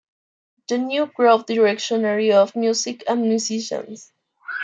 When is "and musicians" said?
3.07-4.11